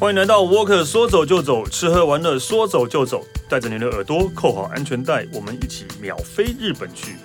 [0.00, 7.16] 欢迎来到 Walker，，说走就走，吃喝玩乐说走就走，带着您的耳朵扣好安全带，我们一起秒飞日本去。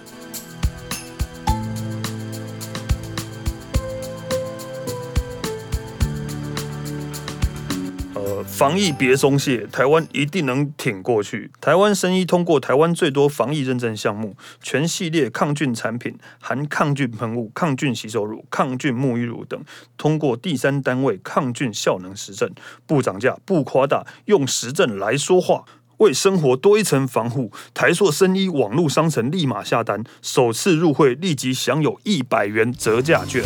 [8.58, 11.52] 防疫别松懈，台湾一定能挺过去。
[11.60, 19.62] 台湾生医通过台湾最多防疫认证项目，全系列抗菌产品，含抗菌喷雾、抗菌洗手乳、抗菌沐浴乳等，
[19.98, 22.50] 通过第三单位抗菌效能实证，
[22.88, 25.66] 不涨价、不夸大，用实证来说话，
[25.98, 27.52] 为生活多一层防护。
[27.74, 33.44] 台硕生医网络商城立马下单，首次入会立即享有一百元折价券。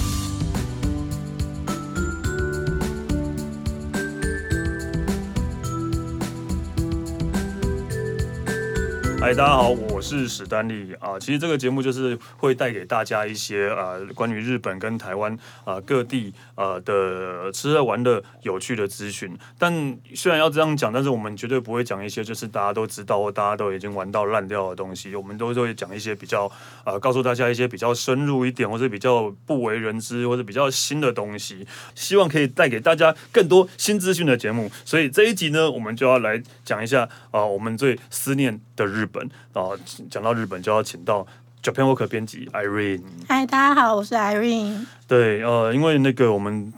[9.21, 11.19] 嗨，大家好，我是史丹利啊。
[11.19, 19.37] 其实这个节目就是会带给大家一些呃关于日本跟台湾啊各地呃的吃喝玩乐有趣的资讯。
[19.57, 25.13] 但虽然要这样讲，但是我们绝对不会讲一些就是大家都知道或大家都已经玩到烂掉的东西。
[25.13, 26.49] 我们都会讲一些比较
[26.85, 34.71] 呃告诉大家一些比较深入一点，或者比较不为人知或者比较新的东西，希望可以带给大家更多新资讯的节目。
[34.85, 39.09] 所以这一集呢，我们就要来讲一下啊、我们最思念的日本。
[39.09, 39.71] 本啊，
[40.09, 41.25] 讲到日本就要请到
[41.63, 43.01] Japan Walker 编辑 Irene。
[43.27, 44.85] 嗨，大家好，我是 Irene。
[45.07, 46.71] 对，呃，因为那个我们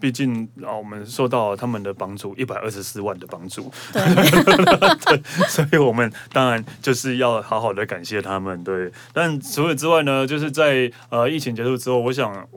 [0.00, 3.70] 毕竟啊，我们受到他们的帮助，一百二十四万的帮助。
[3.92, 4.02] 对，
[5.04, 8.64] 对，所以我们当然就是要好好的感谢他们。
[8.64, 12.48] 对，但除此之外呢，就是在呃疫情结束之后，我想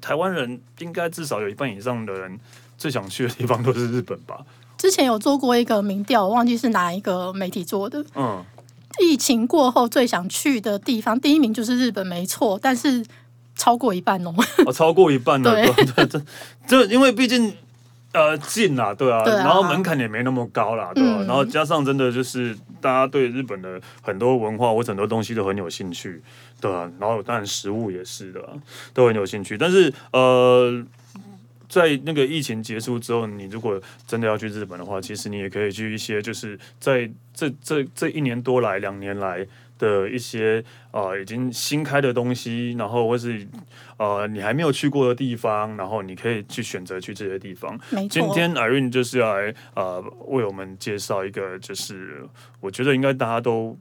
[0.00, 2.38] 台湾人应该至少有一半以上的人
[2.78, 4.40] 最想去的地方都是日本吧。
[4.80, 8.02] 之前有做过一个民调，我忘记是哪一个媒体做的。
[8.14, 8.42] 嗯。
[8.98, 12.58] 疫情过后最想去的地方，第一名就是日本，没错。
[12.60, 13.04] 但是
[13.54, 16.22] 超过一半哦，哦，超过一半 了，对，对，这
[16.66, 17.52] 这，因为毕竟
[18.12, 21.18] 呃近啦，对啊，然后门槛也没那么高啦，对吧？
[21.20, 26.22] 嗯，然后加上真的就是大家对日本的很多文化或很多东西都很有兴趣，
[26.58, 28.40] 对啊，然后当然食物也是的，
[28.94, 29.58] 都很有兴趣。
[29.58, 30.82] 但是呃。
[31.70, 39.46] 在那个疫情结束之后，你如果真的要去日本的话，其实你也可以去一些，就是在这这这一年多来、两年来
[39.78, 43.46] 的一些呃已经新开的东西，然后或是
[43.98, 47.78] 呃你还没有去过的地方，然后你可以去选择去这些地方。
[48.10, 52.26] 今天 Irene 就是要来呃为我们介绍一个，就是
[52.58, 53.78] 我觉得应该大家都。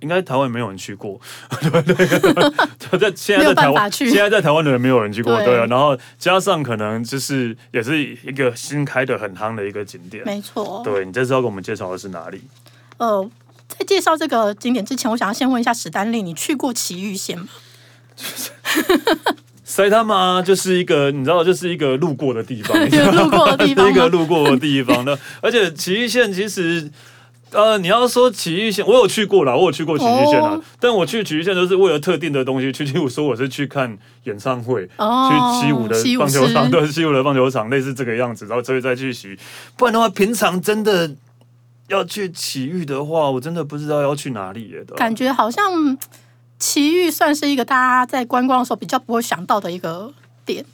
[0.00, 1.20] 应该台湾没有人去过，
[1.60, 10.82] 对 对对，在现在在台湾，现在在台湾的人没有人去过，对，啊，然后加上可能就是也是一个新开的很夯的一个景点，没错。
[10.84, 12.40] 对，你这次要给我们介绍的是哪里？
[12.98, 13.28] 呃，
[13.66, 17.48] 在介绍这个景点之前，我想要先问一下史丹利，你去过奇玉县吗？
[19.64, 22.78] 塞他妈就是一个你知道，就是一个路过的地方，
[23.16, 26.88] 路过的地方，一个路过的地方的，而且奇玉县其实。
[27.52, 30.52] 呃，你要说奇遇县，我有去过啦，我有去过奇遇县啊。
[30.52, 30.64] Oh.
[30.80, 32.98] 但我去奇遇县都是为了特定的东西去。
[32.98, 35.30] 我说我是去看演唱会，oh.
[35.30, 39.38] 去西武 的棒球场，对，西武的棒球场类似这个样子，然后所以再去洗。
[39.76, 41.10] 不然的话，平常真的
[41.88, 44.82] 要去奇遇的话，我真的不知道要去哪里耶。
[44.96, 45.98] 感觉好像
[46.58, 50.10] 奇遇算是一个大家在观光的时候比较不会想到的一个
[50.46, 50.64] 点。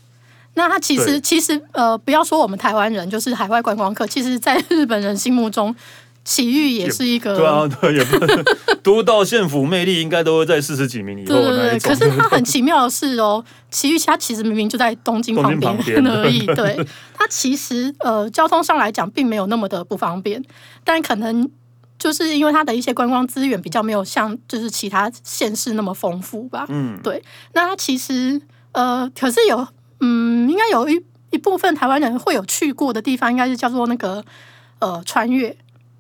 [0.55, 5.75] 那它其实其实呃，不要说我们台湾人，就是海外观光客，其实在日本人心目中。
[6.29, 8.19] 埼玉也是一个，对啊，对，也不
[8.85, 11.35] 都道县府魅力应该都会在四十几名以后。
[11.35, 16.45] 对对对，可是它很奇妙的是哦， 埼玉它其实明明就在东京旁边而已。
[16.55, 16.79] 对，
[17.15, 20.45] 它其实呃交通上来讲并没有那么的不方便，
[20.85, 21.51] 但可能
[21.99, 26.67] 就是因为它的一些观光资源比较没有像就是其他县市那么丰富吧。
[26.69, 27.23] 嗯，对。
[27.55, 28.39] 那它其实
[28.73, 29.67] 呃，可是有
[30.01, 34.23] 嗯，应该有一一部分台湾人会有去过的地方，应该是叫做那个
[34.81, 35.57] 呃穿越。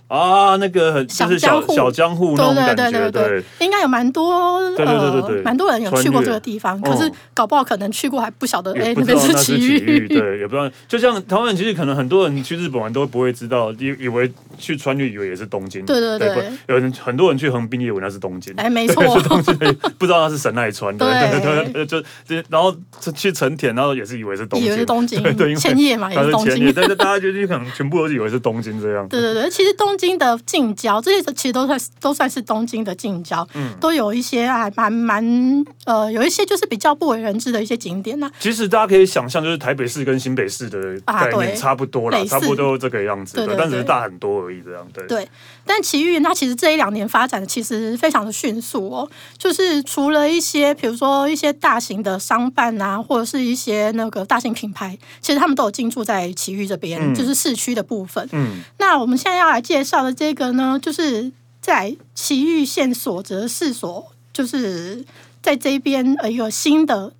[0.08, 2.34] 啊，那个很就是小小江户。
[2.36, 3.10] 那种感觉，对对对。
[3.10, 3.28] 对。
[3.28, 10.70] 对，应该有蛮多对对对对，蛮多人有去过这个地方，可是搞不好可能去过还不晓得，哎，那边是奇遇，对，也不知道。
[10.88, 19.54] 就像台湾人，其实可能很多人去日本玩都不会知道，以以为去穿越以为也是东京，对对对，有人很多人去横滨以为那是东京，哎，没错，东京
[19.98, 21.08] 不知道那是神奈川，对。
[21.08, 22.74] 对对，就就然后
[23.14, 29.97] 去成田，然后也是以为是东京，以为是东京，对对，千叶嘛也是东京，但是大家就可能全部都是以为是东京这样，对对对，其实东。
[29.98, 38.32] 京的近郊，这些其实都算都算是东京的近郊，嗯，都有一些还蛮蛮呃，有一些就是比较不为人知的一些景点呐、啊。
[38.38, 45.06] 其实大家可以想象，就是台北市跟新北市的概念差不多啦，啊、差不多这个样子的，对对对，但只是大很多而已，这样对。
[45.06, 45.28] 对，
[45.68, 58.26] 但奇遇那其实这一两年发展的其实非常的迅速哦，就是除了一些比如说一些大型的商办啊，或者是一些那个大型品牌，其实他们都有进驻在奇遇这边，嗯、就是市区的部分。
[58.32, 61.30] 嗯，那我们现在要来介绍的这个呢，就是
[61.60, 65.04] 在奇遇县所泽市所，就是
[65.42, 67.12] 在这边呃一个新的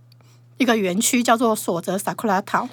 [0.56, 2.68] 一个园区，叫做所泽 Sakura Town。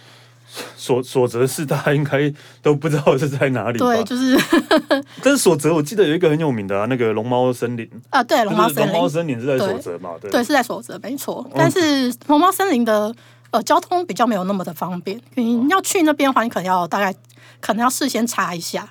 [0.77, 2.31] 所所泽市大家应该
[2.61, 3.79] 都不知道是在哪里。
[3.79, 4.37] 对，就是。
[5.23, 10.11] 但是所泽，我记得有一个很有名的啊，那个龙猫森林啊，对，龙猫森林，龙猫森林是在所泽嘛？
[10.21, 11.45] 对，对，是在所泽，没错。
[11.55, 13.13] 但是龙猫森林的
[13.51, 17.13] 呃交通比较没有那么的方便，你要去那边的话，你可能要大概
[17.59, 18.87] 可能要事先查一下。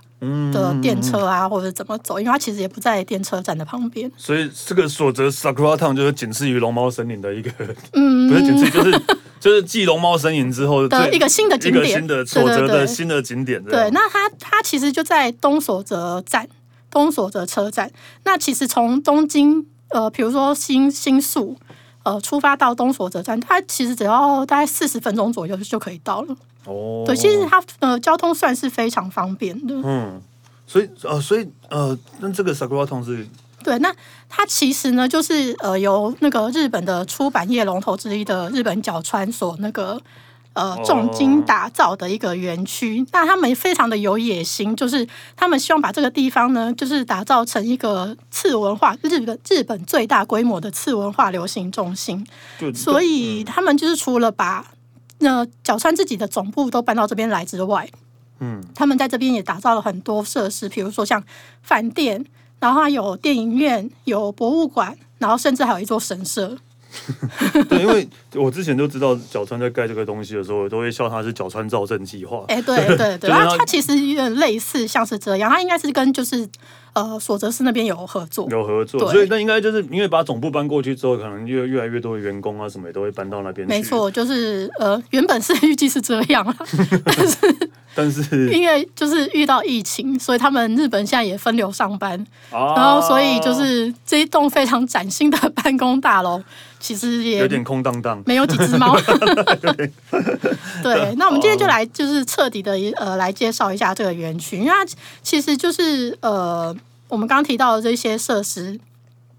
[0.53, 2.19] 的电车啊，或者怎么走？
[2.19, 7.51] 因为它其实也不在电车站的旁边，所以这个所泽 Sakura Town 就是仅次于龙猫森林的一个，
[7.93, 9.03] 嗯， 不是仅次于，就是
[9.41, 13.63] 就是继龙猫森林之后的一个新的景点，一个新的所泽的新的景点。
[13.65, 16.49] 对，那它它其实就在东所泽站，
[16.91, 17.91] 东所泽车站。
[18.25, 21.57] 那其实从东京呃，比如说新新宿
[22.03, 26.37] 呃出发到东所泽站，它其实只要大概四十分钟左右就可以到了。
[26.65, 29.75] 哦，对，其实它呃交通算是非常方便的。
[29.85, 30.21] 嗯，
[30.67, 33.27] 所以呃，所以呃，那这个 Sakura Town 是？
[33.63, 33.95] 对，那
[34.29, 39.99] 它其实呢，就是呃，由那个日本的出版业龙头之一的日本角川所那个
[40.53, 43.01] 呃重金打造的一个园区。
[43.01, 52.27] 哦、那他们非常的有野心，就是他们希望把这个地方呢，就是打造成一个次文化日本日本最大规模的次文化流行中心。
[52.59, 54.63] 就所以他们就是除了把
[55.19, 57.89] 那角川自己的总部都搬到这边来之外，
[58.41, 61.23] 嗯，他们在这边也打造了很多设施，比如说像
[61.63, 62.25] 饭店，
[62.59, 66.59] 然后还有电影院、有博物馆，然后甚至还有一座神社。
[67.69, 72.45] 对，因为我之前就知道角川在盖这个东西的时候，我都会笑他是角川造镇计划。
[72.49, 76.49] 哎，对对 对，然后他其实有点类似，像是这样，他应该是跟就是。
[76.95, 83.67] 呃，索泽市那边有合作，有合作，所以那应该就是因为把总部搬过去之后，可能越越来越多的员工啊什么也都会搬到那边。
[83.67, 86.57] 没错，就是呃，原本是 预计是这样啊，
[87.05, 87.37] 但是
[87.97, 92.19] 但是因为就是遇到疫情，所以他们日本现在也分流上班，
[92.51, 96.43] 啊、然后所以就是这一栋非常崭新的办公大楼，
[96.81, 98.97] 其实也有点空荡荡，没有几只猫。
[99.61, 99.91] 对，
[100.83, 104.85] 对，那我们今天就来就是彻底的呃来介绍一下这个园区，因为它
[105.23, 106.75] 其实就是呃。
[107.09, 108.79] 我们刚刚提到的这些设施，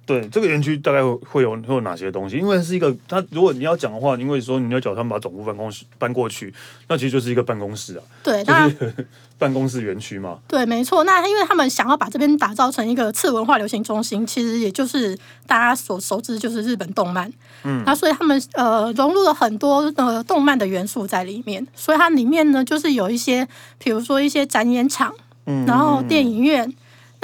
[0.05, 2.37] 对这个园区大概会会有会有哪些东西？
[2.37, 6.53] 因为是一个，它如果你要讲的话，因为说你要叫他们把总部办公室搬过去，
[6.87, 9.07] 那其实就是一个办公室啊，对，就是
[9.37, 10.37] 办公室园区嘛。
[10.47, 11.03] 对，没错。
[11.03, 17.29] 那因为他们想要把这边打造成一个次文化流行中心，其实也就是大家所熟知，就是日本动漫。
[17.63, 23.45] 嗯，那所以他们呃融入了很多呃动漫的元素在里面，所以它里面呢就是有一些，
[23.79, 25.11] 比如说一些展演场，
[25.47, 26.71] 嗯，然后电影院。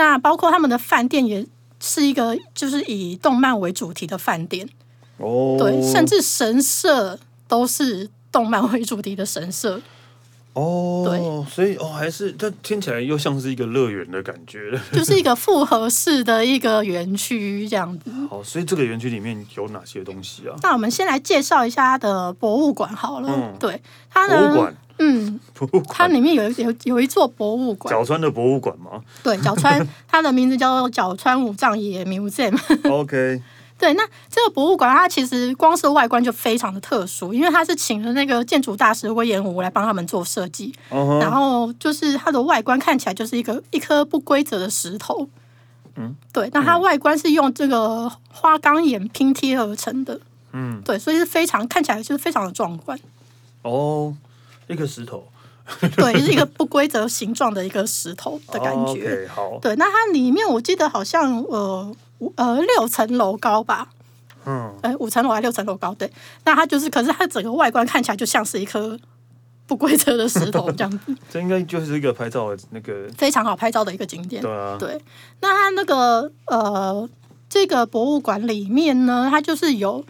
[0.03, 1.45] 那包括他们的饭店也
[1.79, 4.67] 是一个，就是以动漫为主题的饭店。
[5.17, 9.79] 哦，对，甚至神社都是动漫为主题的神社
[10.53, 18.11] 哦，对，所以哦，还是它听起来又像是一个乐园的感觉，就是一个复合式的一个园区这样子。
[18.29, 20.55] 好，所以这个园区里面有哪些东西啊？
[20.61, 24.75] 那我们先来介绍一下它的博物馆好了，嗯、对，它的博物馆。
[25.03, 25.39] 嗯，
[25.87, 29.01] 它里面有有有一座博物馆，角川的博物馆吗？
[29.23, 32.55] 对，角川， 它的名字叫做角川武藏野 Museum。
[32.87, 33.41] OK，
[33.81, 41.19] 对，那这个博物馆它其实光是外观就非常的特殊，因为它是请了那个建筑大师隈研吾来帮他们做设计，uh huh.
[41.19, 45.27] 然后就是它的外观看起来就是一个一颗不规则的石头。
[45.95, 50.19] 嗯，对，那它外观是用这个花岗岩拼贴而成的。
[50.51, 52.95] 嗯，对，所以是非常看起来就是非常的壮观。
[53.63, 53.71] 哦。
[53.71, 54.13] Oh.
[54.67, 55.27] 一个石头，
[55.95, 58.79] 对，是一个不规则形状的一个石头的感觉。
[58.79, 61.95] Oh, okay, 好，对，那它里面我记得好像呃
[62.35, 63.87] 呃六层楼高吧，
[64.45, 65.93] 嗯，哎五层楼还六层楼高？
[65.95, 66.11] 对，
[66.45, 68.99] 那它就是，可是它整个外观看起来就像是一颗
[69.67, 71.15] 不规则的石头这样子。
[71.31, 74.41] 这应该就是一个拍照的那个非常好拍照的一个景点。
[74.41, 74.99] 对啊，对，
[75.41, 77.09] 那它那个呃
[77.49, 80.03] 这个博物馆里面呢，它就是有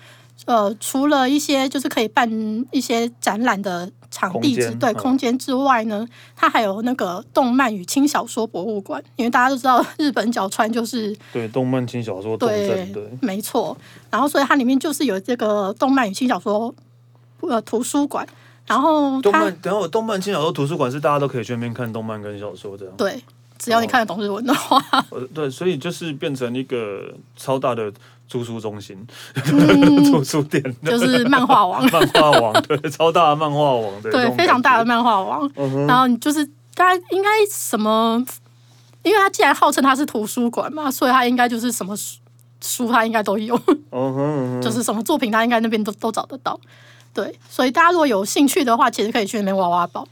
[0.46, 2.30] 呃除了一些就是可以办
[2.72, 3.92] 一些展览的。
[4.14, 6.06] 场地之对空间之外呢，
[6.36, 13.76] 它还有那个动漫与轻小说博物馆，因为大家都知道 日本角川就是对动漫轻小说对对，对没错。
[14.10, 16.76] 然后所以它里面就是有这个动漫与轻小说
[17.40, 18.28] 呃图书馆，
[18.68, 22.94] 然后动漫等下我动漫轻小说图书馆是大家都可以去那边看动漫跟小说这样。
[22.98, 23.24] 对，
[23.58, 24.78] 只要你看得懂日文的话。
[25.12, 27.90] 呃，对，所以就是变成一个超大的
[28.32, 35.52] 租书中心，嗯、图书店，就是漫画王， 漫画王，对，超大的漫画王，对，对，非常大的漫画王。
[35.58, 38.24] 嗯、然后你就是大家应该什么？
[39.04, 41.94] 因为他既然号称他是图书馆嘛，所以他应该就是什么
[42.62, 43.54] 书，他应该都有。
[43.92, 46.58] 嗯哼，就是什么作品，他应该那边都都找得到。
[47.14, 50.08] 对，所以大家如果有兴趣的话，其实可以去那边挖挖宝。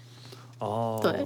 [0.57, 1.25] 哦，对，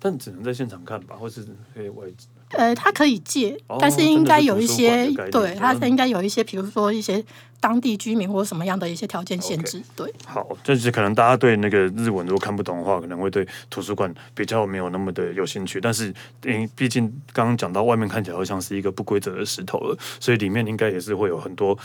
[0.00, 2.04] 但只能在现场看吧，或是可以外。
[2.50, 7.22] 呃，他可以借，哦、但是应该有一些，对，他应该有一些，比如说一些
[7.60, 9.78] 当地居民或者什么样的一些条件限制。
[9.80, 9.84] Okay.
[9.96, 15.80] 对，好，就是可能大家对那个日文如果看不懂的话，可能会对图书馆比较没有那么的有兴趣。
[15.80, 21.76] 但是，因毕竟刚刚讲到外面看起来好像是一个不规则的石头了，所以里面应该也是会有很多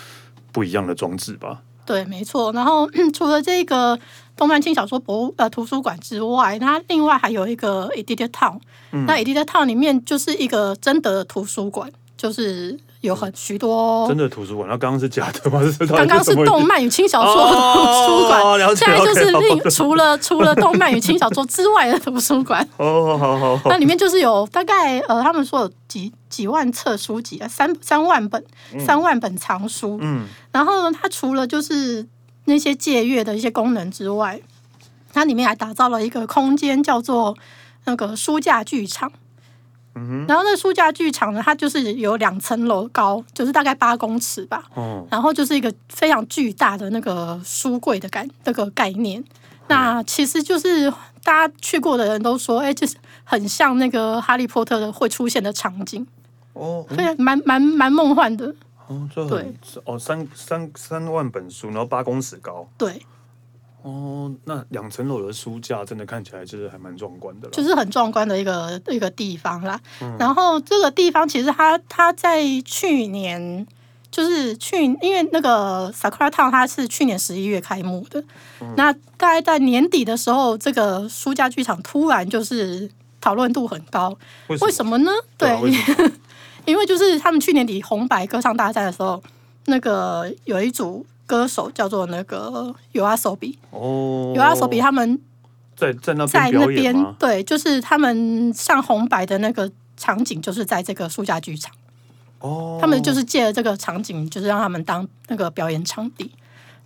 [0.52, 1.62] 不一样的装置吧。
[1.92, 2.54] 对，没错。
[2.54, 4.00] 然后除了这个
[4.38, 8.58] 动漫轻小说博物呃图书馆之外，它另外还有一个 Editor Town。
[8.94, 14.70] 嗯、那 Editor Town 里面就是一个真的图书馆，就是有很许多真的图书馆。
[14.70, 15.60] 那刚刚是假的吗？
[15.90, 22.66] 刚刚是动漫与轻小说的图书馆，现在就是另除了除了动漫与轻小说之外的图书馆。
[22.78, 23.70] 哦，好好好。
[23.70, 28.44] 那里面就是有大概呃，他们说有几几万册书籍啊，三三万本，
[28.86, 29.98] 三万本藏书。
[30.02, 30.26] 嗯。
[30.52, 32.06] 然后呢，它除了就是
[32.46, 34.40] 那些借阅的一些功能之外，
[35.12, 37.36] 它里面还打造了一个空间，叫做
[37.86, 39.12] 那个书架剧场。
[39.94, 44.64] 然后那书架剧场呢，它就是有两层楼高，就是大概八公尺吧。
[44.74, 45.06] 哦。
[45.12, 49.24] 然后就是一个非常巨大的那个书柜的概那个概念。
[49.68, 50.90] 那其实就是
[51.24, 56.06] 大家去过的人都说，哎，就是很像那个哈利波特的会出现的场景。
[56.54, 56.86] 哦。
[56.90, 58.54] 非常蛮蛮蛮蛮梦幻的。
[58.88, 59.54] 哦，对，
[59.86, 63.02] 哦，三三三万本书，然后八公尺高，对，
[63.84, 69.80] 哦，那两层楼的书架真的看起来就是还蛮壮观的，就是很壮观的一个一个地方啦。
[70.02, 73.66] 嗯、然后这个地方其实它它在去年，
[74.12, 78.24] 就是去因为那个 Sakura Town 它是去年十一月开幕的，
[78.62, 84.16] 嗯、那大概在年底的时候，这个书架剧场突然就是讨论度很高，
[84.48, 85.12] 为什么，为什么呢？
[85.38, 85.50] 对。
[85.60, 86.12] 对
[86.66, 89.20] 因为就是他们去年底红白歌唱大赛的时候，
[89.66, 95.18] 那个有一组歌手叫做那个 YOASOBI 哦，YOASOBI 他们
[95.78, 101.74] 在在那在那边对，就是他们上红白的那个场景就是在这个苏家剧场。
[102.40, 106.30] 哦，他们就是借了这个场景，就是让他们当那个表演场地。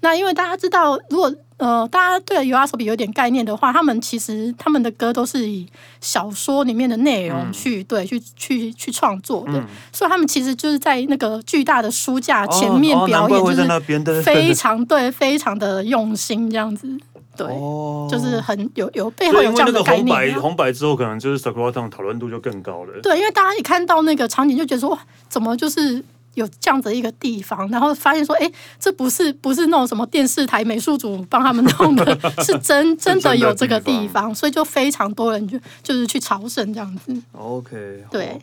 [0.02, 5.66] 那因为大家知道，如果呃大家对 YOASOBI 有点概念的话，他们其实他们的歌都是以
[6.00, 16.88] 小说里面的内容去、嗯、对去去去创作的，嗯、所以他们其实就是在那个巨大的书架前面表演，就是非常对非常的用心这样子，
[17.36, 20.06] 对，哦、就是很有有背后有这样的概念。
[20.06, 23.00] 红白红白之后，可能就是 Sakura Town 讨论度就更高了。
[23.02, 25.00] 对，因为大家一看到那个场景，就觉得说哇，
[25.30, 26.04] 怎么就是。
[26.36, 37.16] 有这样的一个地方，然后发现说，哎，这不是不是那种什么电视台美术组帮他们弄的，是真真的有这个地方， 所以就非常多人就就是去朝圣这样子。
[37.32, 38.40] OK，对，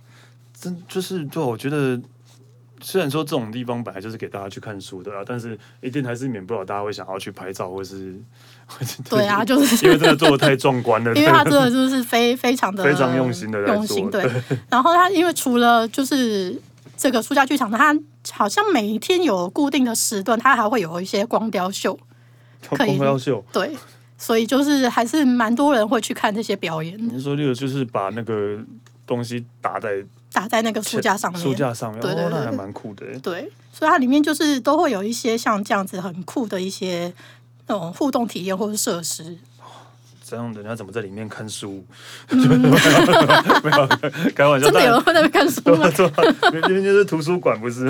[0.58, 2.00] 真就是对，我觉得
[2.80, 8.18] 虽然说这种地方本来就是给大家去看书的啊，但是一定还是免不了大家会想要去拍照，或是
[9.11, 14.25] 对啊，就是因为真的做的太壮观了， 因为他真的就是非非常的非常用心的用心，对。
[14.70, 16.58] 然后他因为除了就是。
[16.96, 17.99] 这个书架剧场，它
[18.30, 21.99] 好像每一天有固定的时段，它还会有一些光雕秀，
[22.70, 23.76] 可以光雕秀，对，
[24.16, 26.96] 所以就是还是蛮多人会去看这些表演。
[27.08, 28.58] 你说这个就是把那个
[29.06, 33.04] 东西打在打在那个书架上面，书架上面，对，对，对，哦，那还蛮酷的。
[33.20, 37.12] 对，所以它里面就是都会有一些像这样子很酷的一些
[37.66, 39.37] 那种互动体验或者设施。
[40.32, 41.84] 这样人家怎么在里面看书？
[42.30, 42.38] 嗯、
[43.62, 43.86] 没有
[44.34, 45.86] 开玩笑，真的有人会在看书吗？
[45.94, 46.22] 对吧？
[46.70, 47.84] 因为就是图书馆，不是？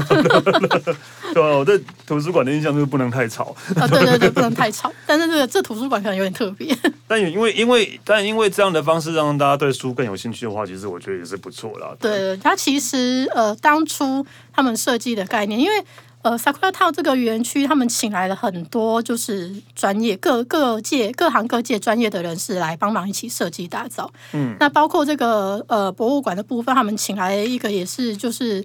[1.33, 3.87] 对啊，我对图书馆的印象就是不能太吵啊！
[3.87, 4.93] 对对对，不能太吵。
[5.07, 6.77] 但是这个这图书馆可能有点特别。
[7.07, 11.95] 但也因为因为但因为这样的方式让大家对书更有兴趣的话，其实我觉得也是不错啦。
[12.01, 15.85] 对，对，它其实呃，当初他们设计的概念，因为。
[16.23, 24.09] 呃，Sakura Town 这个园区，他们请来了很多就是专业各各界各行各界专业的人士来帮忙一起设计打造。
[24.33, 28.65] 嗯，那包括这个呃博物馆的部分，他们请来一个也是就是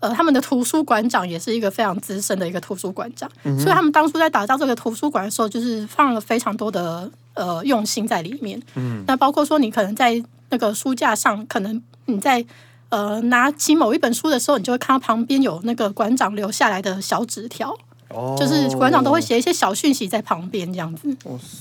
[0.00, 3.30] 呃他们的图书馆长，也是一个非常资深的一个图书馆长。
[3.44, 8.60] 嗯，所以他们当初在打造这个图书馆的时候，就是放了非常多的呃用心在里面。
[8.74, 12.44] 嗯，那包括说你可能在那个书架上，可能你在。
[12.90, 17.76] 呃，拿起某一本书的时候，你就会看到旁边有那个馆长留下来的小纸条，
[18.08, 21.14] 哦，就是馆长都会写一些小讯息在旁边这样子。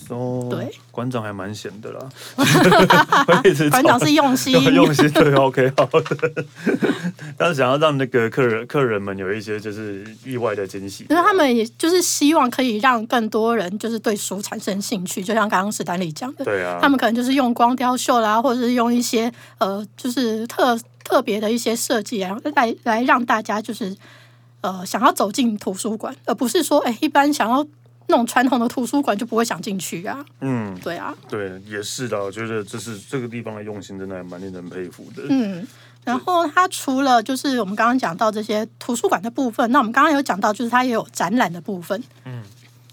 [0.09, 2.09] 哦，对，馆长还蛮闲的啦。
[3.69, 6.45] 馆长是用心，用心对，OK，好的。
[7.37, 23.93] 但是想要让那个客人客人们有一些就是意外的惊喜，因为他们也就是希望可以让更多人就是对书产生兴趣，就像刚刚史丹利讲的，对啊，他们可能就是用光雕秀啦，或者是用一些呃，就是特特别的一些设计啊，来来让大家就是。
[24.61, 27.65] 呃，想要走进图书馆，而不是说，哎、欸，一般想要
[28.07, 30.25] 那种传统的图书馆就不会想进去啊。
[30.41, 32.23] 嗯，对啊，对，也是的。
[32.23, 35.23] 我觉得这是这个地方的用心，真的还蛮令人佩服的。
[35.29, 35.65] 嗯，
[36.03, 42.03] 然后它除了就是我们刚刚讲到这些图书馆的部分，那我们刚刚有讲到，就是它也有展览的部分。
[42.25, 42.41] 嗯，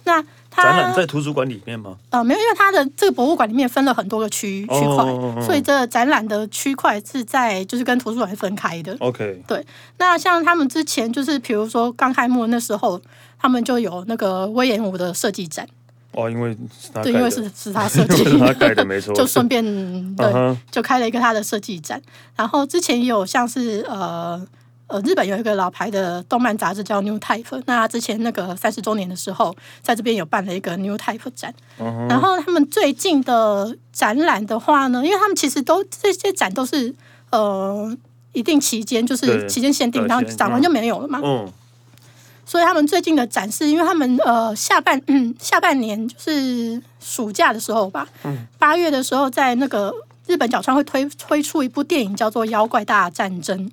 [0.04, 0.24] 那。
[0.56, 1.96] 展览在图书馆里面吗？
[2.10, 5.04] 呃，没有，因为它的这个博物馆里面分了很多个区区块，
[5.44, 8.96] 所以这个展览的区块是在就是跟图书馆分开的。
[9.00, 9.64] OK，对。
[9.98, 13.00] 那像他们之前就是比如说刚开幕那时候，
[13.38, 15.66] 他们就有那个隈研吾的设计展。
[16.12, 16.56] 哦，因为
[17.02, 19.12] 对，因为是是他设计， 是他盖的没 错。
[19.14, 19.64] 就顺便
[20.14, 22.00] 对，就开了一个他的设计展。
[22.36, 24.46] 然后之前也有像是呃。
[24.86, 31.52] 呃，日本有一个老牌的动漫杂志叫 New Type，那之前那个三十周年的时候，在这边有办了一个 New Type 展。
[31.78, 32.08] Uh-huh.
[32.08, 36.94] 然后他们最近的展览的话呢，因为他们其实都这些展都是
[37.30, 37.96] 呃
[38.34, 41.20] 一定期间，就是期间限定，然后展完就没有了嘛。
[41.24, 41.50] 嗯。
[42.46, 48.06] 所以他们最近的展示，因为他们呃下半嗯下半年就是暑假的时候吧，
[48.58, 49.90] 八月的时候在那个
[50.26, 53.66] 日本角川会推推出一部电影，叫做《妖怪大战争》。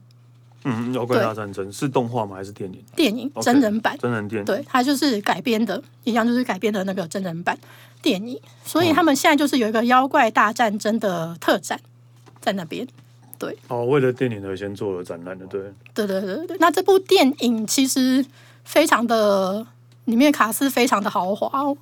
[0.64, 2.36] 嗯，妖怪大战争是动画吗？
[2.36, 2.84] 还是电影？
[2.96, 4.46] 电影真人版，真人电影。
[4.46, 7.58] 对，它就是改编的，一样就是改编的那个真人版
[8.02, 8.40] 电影。
[8.64, 11.80] 所以他们现在就是有一个妖怪大战争的特展
[12.40, 12.88] 在那边。
[13.40, 15.62] 对，哦，为了电影而先做了展览的，对。
[15.94, 18.24] 对对对对，那这部电影其实
[18.64, 19.66] 非常的，
[20.06, 21.76] 里面卡司非常的豪华哦。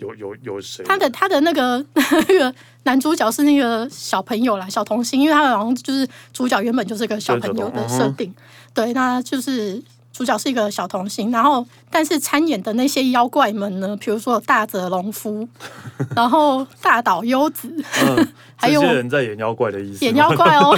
[0.00, 0.82] 有有有谁？
[0.84, 2.52] 他的他的那个 那个
[2.84, 8.34] 男主角是那个小朋友啦，小童星，因为他好像就是主角原本就是个小朋友的设定，
[8.74, 15.46] 对，那就是主角是一个小童星，然后但是参演的那些妖怪们呢，比如说大泽隆夫，
[16.16, 17.68] 然后大岛优子，
[18.06, 20.76] 嗯、 还有人在演妖怪的意思，演妖怪哦，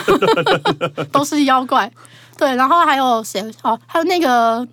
[1.12, 1.91] 都是妖怪，
[2.37, 3.41] 对，然后还有谁？
[3.62, 4.67] 哦，还有那个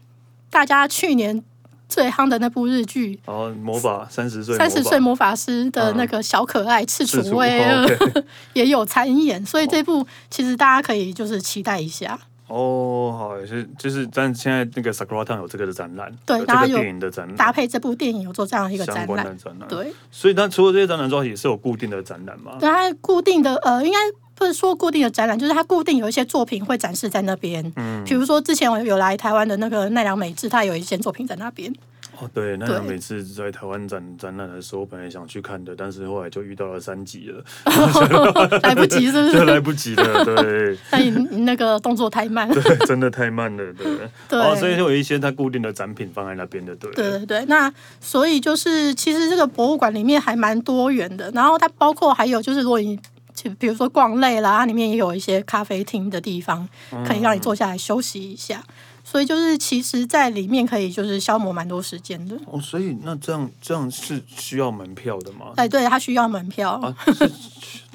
[0.50, 1.44] 大家去年。
[1.90, 12.18] 最夯的那部日剧，哦，魔法三十岁，三十岁魔法师的那个小可爱赤楚卫二、哦、也有参演，所以这部其实大家可以就是期待一下。
[12.48, 19.92] 哦，好，是就是但现在那个 Sakura Town 有这个的展览，对，然后有电影的展览搭配这部电影有做这样一个展览，展览对。
[20.10, 22.54] 所以它除了这些展览之外，也是有固定的展览嘛？
[22.60, 23.98] 对，它固定的呃，应该。
[24.40, 27.62] 不是说固定的展览，就是它固定有一些作品会展示在那边。
[27.76, 31.72] 嗯，比如说之前我有来台湾的那个奈良美智，他有一些作品在那边。
[32.18, 37.44] 哦，对，奈良美智在台湾展展览的时候，本来想去看的，但是后来就遇到了三级了，
[38.64, 39.32] 来不及，是不是？
[39.40, 40.78] 就来不及了，对。
[40.92, 43.86] 那你你那个动作太慢了，对，真的太慢了，对。
[44.28, 46.92] 对，哦，所以就有一些它固定的展品放在那边的，对。
[46.92, 47.72] 对对对，那
[48.02, 52.98] 所以就是其实这个博物馆里面还蛮多元的，然后它包括还有就是如果你。
[53.42, 56.68] 就比如说逛累了，它里面也有一些咖啡厅的地方，
[57.08, 58.62] 可以让你坐下来休息一下。
[58.68, 58.74] 嗯、
[59.04, 62.36] 所以就是其实，在里面可以就是消磨蛮多时间的。
[62.48, 65.54] 哦，所以那这样这样是需要门票的吗？
[65.56, 66.72] 哎，对，它需要门票。
[66.84, 66.94] 啊、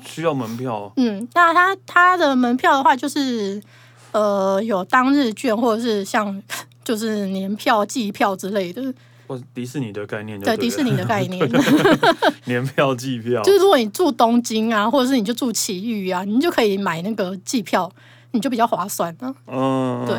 [0.06, 0.90] 需要门票。
[0.96, 3.62] 嗯，那它它的门票的话，就是
[4.12, 6.42] 呃，有当日券，或者是像
[6.82, 8.82] 就是年票、季票之类的。
[9.26, 11.48] 或迪士尼的概念对，对迪士尼的概念，
[12.46, 17.90] 年票、季票，就是如果你住东京啊，或者是你就住埼玉啊，你就可以买那个季票，
[18.32, 19.34] 你就比较划算啊。
[19.46, 20.16] 嗯，对。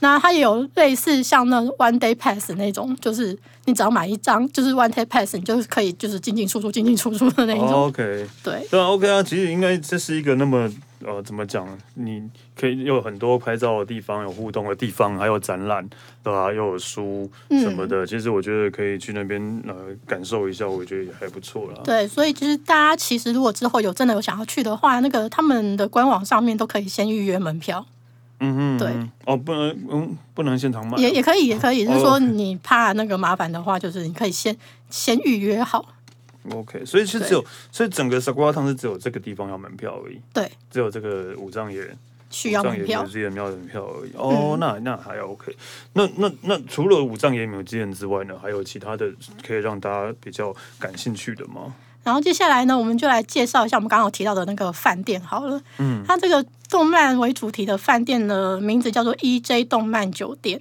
[0.00, 7.66] 那它也有类似像那 One Day Pass 那种，就是你只要买一张，就是 One Day Pass，你就可以就是进进出出、进进出出的那种。
[7.68, 10.70] Oh, OK，对，对啊，OK 啊，其实应该这是一个那么。
[11.06, 11.66] 呃，怎么讲？
[11.94, 15.88] 你可以有很多拍照的地方，有互动的地方，还有展览，
[16.20, 16.52] 对吧？
[16.52, 18.04] 又有书什么的。
[18.04, 21.80] 嗯、其实我觉得可以去那边呃感受一下，我觉得也还不错啦。
[21.84, 27.86] 对，所以就是大家其实如果之后有真的有想要去的话，那个他们的官网上面都可以先预约门票。
[28.40, 28.88] 嗯嗯，对。
[29.26, 30.98] 哦，不能，嗯，不能现场买。
[30.98, 31.86] 也也可以，也可以。
[31.86, 34.54] 就是说你怕那个麻烦的话，就是你可以先
[34.90, 35.86] 先预约好。
[36.52, 40.20] OK，所以是只有，所以整个 Sakura Town 是只有这个地方要门票而已。
[40.32, 41.96] 对，只有这个五藏野
[42.30, 44.10] 需要门票，五藏野庙的门票而已。
[44.16, 45.54] 哦，嗯、那那还 OK。
[45.92, 49.10] 那那那除了五藏野庙之外呢，还有其他的
[49.46, 51.74] 可以让大家比较感兴趣的吗？
[52.02, 55.60] 然后接下来呢，我们就来介绍一下我们刚刚有提到的那个饭店好了。
[55.78, 60.60] 嗯，它这个动漫为主题的饭店的名字叫做 EJ 动漫酒店。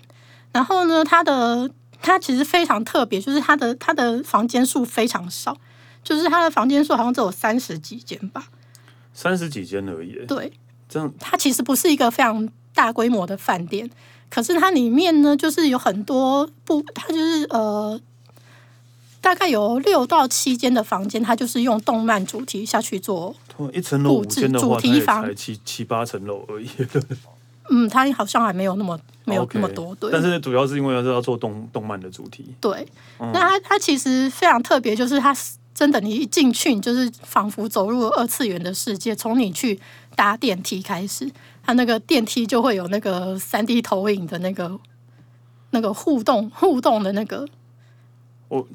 [0.51, 1.69] 然后呢，它的
[2.01, 5.55] 它其实非常特别，就是它的它的房间数非常少，
[6.05, 8.47] 就是他的房间数好像只有三十几间吧，
[9.13, 10.25] 三十几间而已。
[10.25, 10.49] 对，
[10.87, 13.89] 这样它其实不是一个非常大规模的饭店，
[14.29, 17.99] 可是它里面呢，就是有很多不，它就是呃。
[19.21, 23.35] 大概有六到七间的房间，它就是用动漫主题下去做
[23.73, 26.69] 一层楼五间的话，主题房才七七八层楼而已。
[27.71, 29.95] 嗯，它好像还没有那么没有那么多。
[29.95, 32.53] 对，但是主要是因为是要做动动漫的主题。
[32.61, 32.87] 对，
[33.17, 35.35] 嗯、那它它其实非常特别，就是它
[35.75, 39.13] 真的，你一进去，你就是仿佛走入二次元的世界。
[39.13, 39.77] 从你去
[40.15, 41.29] 搭电梯开始，
[41.61, 44.79] 它那个电梯就会有那个三 D 投影的那个
[45.71, 47.45] 那个互动互动的那个。
[48.47, 48.65] 哦，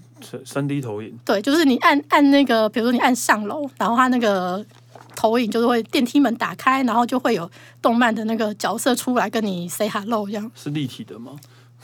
[0.44, 4.62] 三 D 投影，对，就是你按按那个，比如说你按上楼，然后它那个
[5.16, 11.32] 投影就是会电梯门打开，然后就会有动漫的那个角色出来跟你 say hello，这样是立体的吗？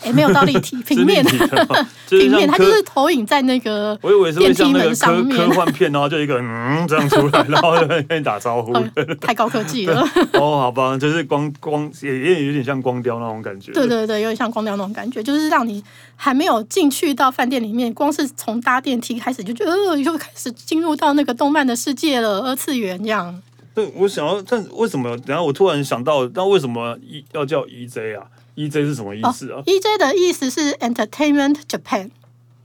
[0.03, 1.31] 哎，没有到立体 平面的，
[2.09, 8.73] 平面它就是投影在那个我以为是电梯门上面科幻片，然后就一个嗯这样出来，然后就跟你打招呼，
[9.21, 10.03] 太高科技了。
[10.35, 13.73] 哦，好吧，就是光光也也有点像光雕那种感觉。
[13.73, 15.83] 对对对，有点像光雕那种感觉，就是让你
[16.15, 23.43] 还没有进去到饭店里面，光是从搭电梯开始就觉得呃，就开始进入到那个动漫的世界了，二次元这样。
[23.77, 25.15] 对，我想要，但为什么？
[25.19, 26.99] 等下我突然想到，那为什么
[27.33, 32.09] 要叫 EJ 啊？E J 是什么意思啊？E J 的意思是 Entertainment Japan，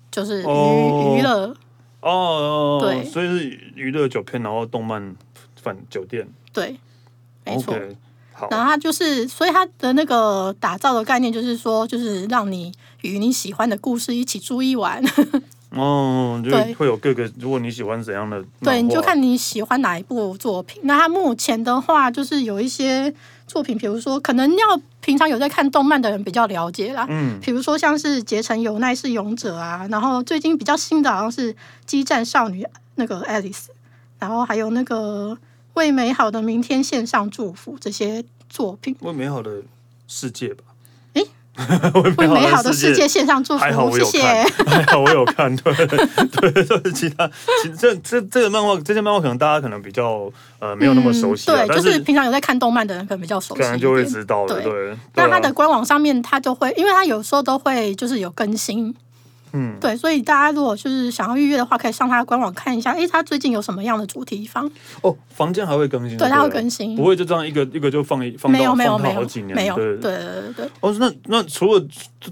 [0.09, 1.53] 就是娱娱乐
[1.99, 5.13] 哦，对，所以是娱乐酒片，然后动漫
[5.61, 6.79] 饭酒店，对，
[7.43, 7.75] 没错。
[8.49, 12.71] 然后它就是，所以它的那个打造的概念就是说，就是让你
[13.01, 15.03] 与你喜欢的故事一起住一晚。
[15.71, 20.81] 哦，就会有各个，如果你喜欢怎样的，对，你就看你喜欢哪一部作品。
[20.85, 23.13] 那他目前的话，就是有一些。
[23.47, 27.05] 作品，比如说，可能要平常有在看动漫的人比较了解啦。
[27.09, 31.53] 嗯，比如说像是结城友奈是勇者啊，然后最近比较新的好像是
[31.85, 33.65] 激战少女那个 Alice，
[34.19, 35.37] 然后还有那个
[35.73, 38.95] 为美好的明天献上祝福这些作品。
[39.01, 39.61] 为美好的
[40.07, 40.63] 世界吧。
[42.17, 43.63] 为美好的世界献上祝福，
[43.99, 44.21] 谢谢。
[44.65, 47.29] 还好我有看，对对 对，其他
[47.61, 54.97] 其这这这个漫画，这些漫画可能大家可能比较呃没有那么熟悉，对，就是平常有在看动漫的人可能比较熟悉，可能就会知道了，对。
[55.15, 58.95] 那它的官网上面，它就会，因为它有时候都会就是有更新。
[59.53, 62.91] 嗯，对，所以大家如果就是想要预约的话，可以上他的官网看一下。
[62.91, 64.69] 哎，他最近有什么样的主题房？
[65.01, 66.17] 哦，房间还会更新？
[66.17, 70.69] 对，他会更新，不会就这样一个一个就放一放没有没有没有好几年，没有对对对对。
[70.79, 71.85] 哦，那那除了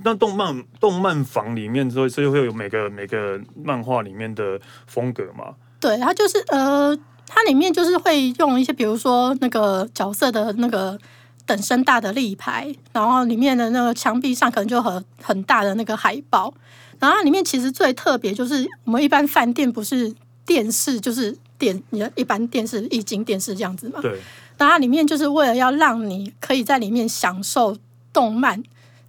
[0.03, 5.55] 那动漫动漫房里面之后，所以会有每个每个漫画里面的风格吗？
[5.79, 10.97] 对，它就是呃，它里面就是会用一些，比如说那个角色的那个
[11.45, 16.53] 等身大的立牌，然后里面的那个墙壁上可能就很很大的那个海报。
[16.99, 20.13] 然后它里面其实最特别就是，我们一般饭店不是
[20.45, 24.01] 电视就是电，你的一般电视液晶电视这样子嘛？
[24.01, 24.19] 对。
[24.57, 27.77] 然后它里面就是为了要让你可以在里面享受
[28.11, 28.61] 动漫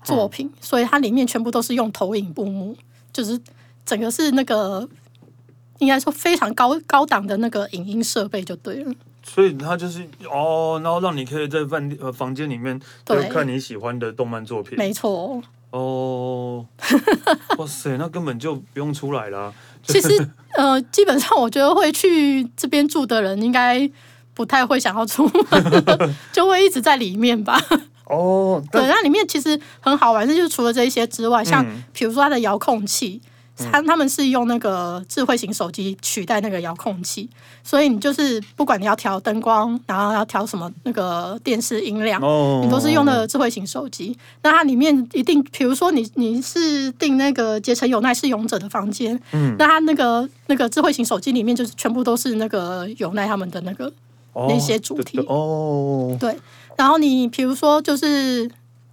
[0.05, 2.77] 作品，嗯、所以它里面全部都是用投影布幕，
[3.13, 3.37] 就是
[3.85, 4.89] 整个是那个
[5.79, 8.95] 应该说非常高高档的那个影音设备就对了。
[9.25, 15.43] 所以它就是哦，然后让你可以在饭店呃房间里面对看你喜欢的动漫作品，没错。
[15.71, 16.67] 哦，
[17.59, 19.53] 哇塞，那根本就不用出来了。
[19.87, 23.89] 其实，呃，基本上我觉得会去这边住的人，应该
[24.35, 27.61] 不太会想要出门， 就会一直在里面吧。
[28.05, 33.21] 哦，对，那里面其实很好玩，就是除了这一些之外，像比如说它的遥控器。
[33.71, 37.29] 他他们是用那个智慧型手机取代那个遥控器，
[37.63, 42.21] 所以你就是不管你要调灯光，然后要调什么那个电视音量，
[42.63, 44.17] 你都是用那个智慧型手机。
[44.43, 53.93] 那它里面一定，比如说你你是订那个结城友奈是勇者的房间，嗯，那它那个那个智慧型手机里面就是全部都是那个友奈他们的那个
[54.35, 56.37] 那些主题哦，对。
[56.77, 58.51] 然后你比如说就是。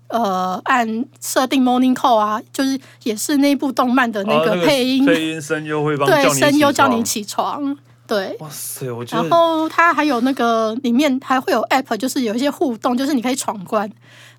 [0.07, 8.35] 呃，按设定 Morning Call 啊，就是也是那部动漫的那个配音，配音声优会帮对声优叫你起床，对。
[8.39, 9.21] 哇塞，我觉得。
[9.21, 13.91] 然后它还有那个里面还会有 App，就是有一些互动，就是你可以闯关，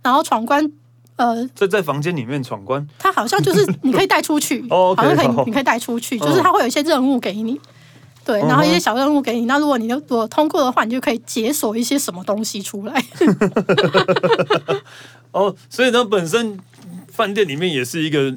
[0.02, 0.70] 然后闯关
[1.16, 7.60] 呃，在在房间里面闯关，它好像就是你可以带出去， 哦好像可以你可以带出去，就是它会有一些任务给你，
[8.28, 13.02] 对，然后一些小任务给你，那如果你如果通过的话，你就可以解锁一些什么东西出来。
[15.32, 16.58] 哦，所以它本身
[17.10, 18.34] 饭店里面也是一个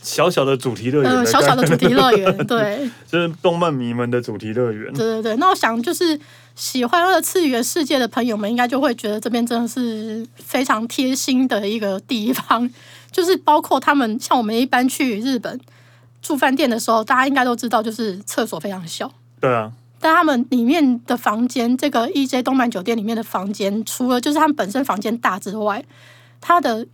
[0.00, 4.92] 小小的主题乐园，呃，小小的主题乐园， 对，就是动漫迷们的主题乐园。
[4.94, 6.16] 对对对，那我想就是
[6.54, 12.70] 喜欢二次元世界的朋友们，应该就会觉得这边真的是非常贴心的一个地方。
[13.10, 15.58] 就是包括他们像我们一般去日本
[16.22, 19.10] 住饭店的时候，大家应该都知道，就是厕所非常小。
[19.40, 19.72] 对啊。
[20.02, 25.84] 但他们里面的房间，这个 EJ 动漫酒店里面的房间，除了就是他们本身房间大之外，
[26.40, 26.86] 它的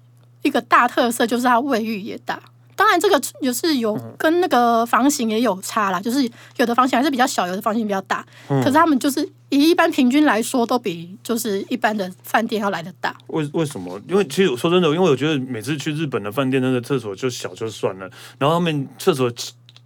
[0.43, 2.41] 一个大特色就是它卫浴也大。
[2.77, 8.25] 当然，这个也是有跟那个房型也有差啦，就是有的房型还是比较小，有的房型比较大。
[8.47, 13.17] 可是他们就是以一般平均来说，都比就是一般的饭店要来的大。
[13.29, 14.01] 为为什么？
[14.07, 18.09] 因为其实说真的，因为我觉得每次去日本的饭店，那个厕所就小就算了，
[18.39, 19.33] 然后他们厕所。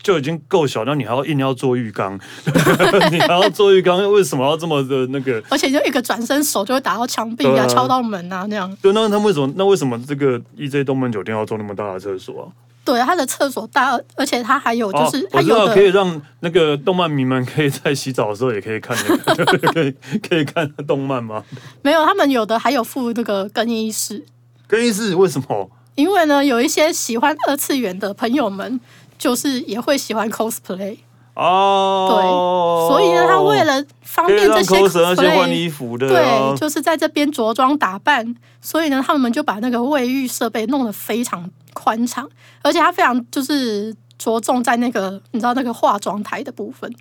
[0.02, 2.18] 就已经够小，那你还要硬要做浴缸，
[3.12, 5.42] 你还要做浴缸，为什么要这么的那个？
[5.50, 8.74] 而且就一个转身，手就会打到墙壁啊，敲到门啊，那样。
[8.80, 9.52] 对，那他为什么？
[9.56, 12.48] 那为什么这个 EJ 动漫酒店要做那么大的厕所啊？
[12.84, 19.94] 对，它的厕所大，而且它还有就是，我知道可以让那个动漫迷们可以在洗澡的时候也可以看那个， 可以
[20.28, 21.44] 可以看动漫吗？
[21.82, 24.24] 没有，他们有的还有附那个更衣室。
[24.66, 25.70] 更衣室为什么？
[25.94, 28.80] 因为呢，有一些喜欢二次元的朋友们。
[29.20, 30.96] 就是也会喜欢 cosplay
[31.40, 42.28] 哦，对，所以呢，他为了方便这些 cosplay 换衣服的，对，就是在这边着装打扮，所以呢，他们就把那个卫浴设备弄得非常宽敞，
[42.60, 46.92] 而且他非常就是着重在那个你知道那个化妆台的部分。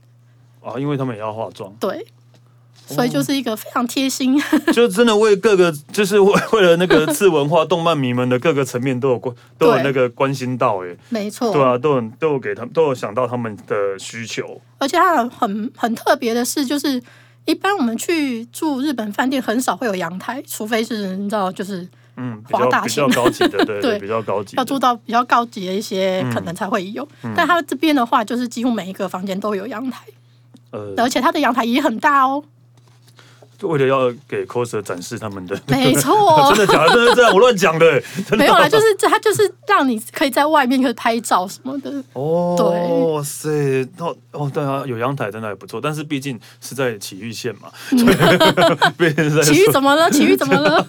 [0.62, 2.08] 啊，因为他们也要化妆，对。
[2.88, 4.42] 所以就是一个非常贴心，
[4.74, 14.60] 就真的为各个，就是为为了那个次文化动漫迷们的各个层面都有关，都有那个关心到哎，没错，对啊，都有都有给他们都有想到他们的需求。
[14.80, 17.02] 而且它很很很特别的是，就是
[17.46, 21.88] 一般我们去住日本饭店很少会有阳台，除非是你知道，就是
[22.18, 27.08] 嗯，比较比较高级的，对 对，比较高级，要住到比较高级的一些可能才会有。
[27.36, 30.04] 但它这边的话，就是几乎每一个房间都有阳台，
[30.72, 32.44] 呃，而且它的阳台也很大哦。
[33.62, 36.94] 为了要给 coser 展示他们的，没 错，真的假的？
[36.94, 37.34] 真的这样？
[37.34, 38.02] 我乱讲的。
[38.32, 41.92] 没有啦，就是他就是让你可以在外面可以拍照什么的。
[42.14, 43.50] 哦，对，哇塞，
[43.98, 47.70] 哦哦，对啊，有阳台真的还不错，但是毕竟是在奇玉县嘛。
[49.44, 50.10] 埼玉怎么了？
[50.12, 50.86] 奇玉怎么了？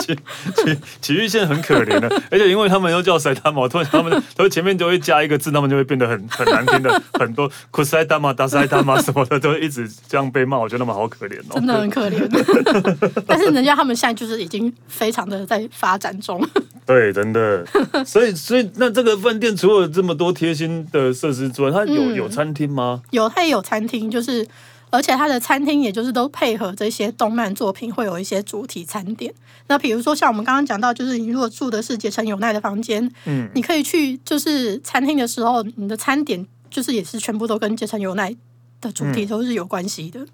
[0.00, 0.14] 奇
[0.56, 11.99] 奇奇玉县很可怜的，而且因为他们又叫埼玉嘛，突然他们他们前面就会加一个字，他们就会变得很很难听的，很多酷塞达嘛、大塞达嘛什么的，都会一直这样被骂，我觉得他们好可怜哦，真的很可。
[12.00, 12.26] 可怜，
[13.28, 16.42] 但是人家他们现在就是已经非常的在发展中。
[16.86, 17.64] 对，真的。
[18.06, 23.02] 所以，所以那这个饭店除了这么多贴心的设施之外，它有、嗯、有餐厅吗？
[23.10, 24.46] 有，它也有餐厅，就是
[24.88, 29.32] 而且它的餐厅也就是都配合这些动漫作品，会有一些主题餐点。
[29.68, 38.34] 那比如说像我们刚刚讲到，就是你如果住的是结城友奈的房间，嗯，你可以去就是餐厅的时候，你的餐点就是也是全部都跟结城友奈
[38.80, 40.18] 的主题都是有关系的。
[40.20, 40.28] 嗯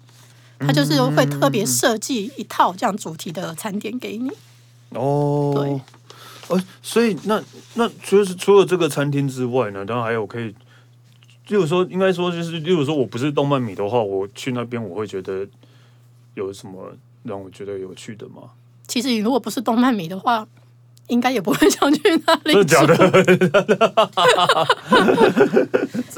[0.59, 4.31] 他就是会特别设计一套这样主题的餐点给你。
[4.91, 5.81] 哦，对，
[6.47, 7.43] 呃，所以那
[7.75, 10.45] 那除了除了这个餐厅之外呢，当然还有可以，
[11.47, 15.47] 例如说，应该说就是，例如说我不是动漫迷的话，我去那边我会觉得
[16.35, 16.91] 有什么
[17.23, 18.43] 让我觉得有趣的吗？
[18.87, 20.47] 其实你如果不是动漫迷的话。
[21.07, 22.63] 应该也不会想去那里住。
[22.63, 22.97] 真的假的？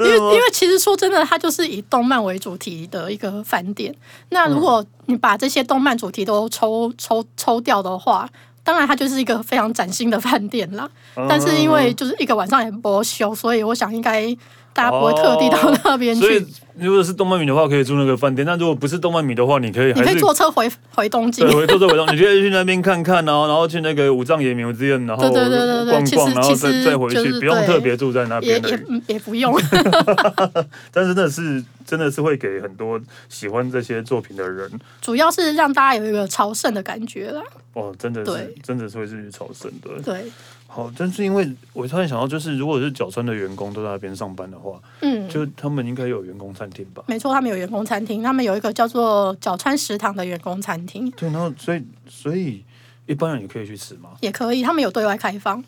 [0.00, 3.94] 因为因为其实说真的，它就是以动漫为主题的一个饭店。
[4.30, 8.28] 那如果你把这些动漫主题都抽抽抽掉的话，
[8.62, 10.88] 当然它就是一个非常崭新的饭店啦。
[11.28, 14.36] 但是因为就是一个晚上也不休，所以我想应该。
[14.72, 16.46] 大家不会特地到那边去。
[16.80, 21.46] 如果是动漫迷的话，可以住那个饭店；但如果不是动漫迷的话，你可以你可以坐车回回东京。
[21.46, 28.62] 对，坐车回东，你可以去那边看看哦，然后去那个五藏野 museum，然后对对对对对逛逛，然后再再回去，不用特别住在那边。
[28.62, 29.54] 也也也不用。
[30.92, 34.70] 但是那是真的是会给很多喜欢这些作品的人，
[35.02, 37.42] 主要是让大家有一个朝圣的感觉啦。
[37.74, 40.02] 哦，真的是，真的是会是去朝圣的。
[40.02, 40.24] 对。
[40.72, 47.02] 好，但是因为我突然想到，就是如果是角川的员工都在那边上班的话，嗯，就他们应该有员工餐厅吧？
[47.06, 51.10] 没错，他们有员工餐厅，他们有一个叫做角川食堂的员工餐厅。
[51.12, 52.64] 对，然后所以所以
[53.06, 54.10] 一般人也可以去吃吗？
[54.20, 55.62] 也可以，他们有对外开放。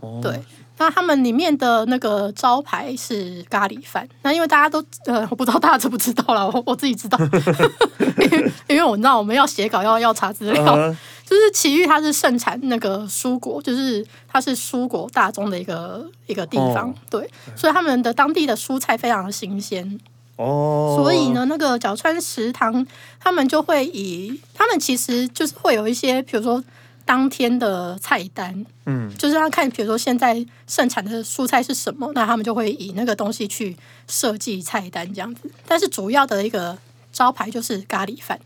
[0.00, 0.40] 哦，对，
[0.78, 4.08] 那他们里面的那个招牌是咖喱饭。
[4.22, 7.16] 那因为大家都呃，我不知道大家知不知道啦，我我自己知道，
[8.18, 10.64] 因为因为我知道我们要写稿要要查资料。
[10.64, 10.96] Uh huh.
[11.24, 19.98] 就是奇遇，它是盛产那个蔬果，就是它是蔬果大宗的一个一个地方，哦、对，所以他们的当地的蔬菜非常的新鲜
[20.36, 20.96] 哦。
[20.98, 22.86] 所以呢，那个角川食堂
[23.18, 26.62] 他们就会以他们其实就是会有一些，比如说
[27.04, 35.50] 当天的菜单，嗯，就是要看，比如说现在盛产的蔬菜是什么，那他们就会以那个东西去设计菜单这样子。
[35.66, 36.76] 但是主要的一个
[37.12, 38.38] 招牌就是咖喱饭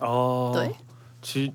[0.00, 0.70] 哦，对，
[1.22, 1.52] 其。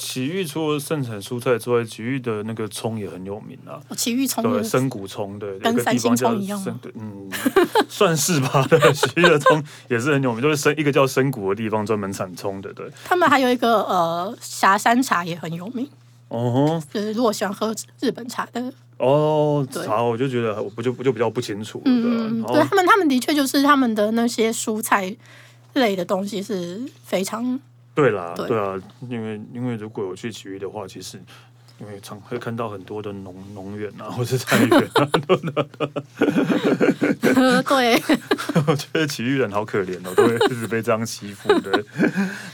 [0.00, 3.78] 埼玉除了盛产蔬菜之外，埼玉的那个葱也很有名啊。
[3.94, 7.30] 埼玉葱对，深谷葱对，跟三星葱一样对，嗯，
[7.86, 8.66] 算是吧。
[8.70, 12.72] 对，埼玉的葱也是很有名， 就是深一个叫深谷的地方专门产葱的。
[12.72, 15.86] 对，他们还有一个呃霞山茶也很有名。
[16.28, 21.82] 哦，就是如果喜欢喝日本茶的哦，茶我就觉得我不就不就比较不清楚。
[21.84, 25.14] 嗯，对他们，他们的确就是他们的那些蔬菜
[25.74, 27.60] 类的东西是非常。
[27.94, 31.20] 对啦，对，对啊，因为因为如果有去奇遇的话，其实
[31.80, 35.08] 因为常会看到很多的农农园啊， 或者菜园啊。
[37.66, 38.02] 对，
[38.66, 41.84] 我觉得奇遇人好可怜哦，都会一直被这样欺负的。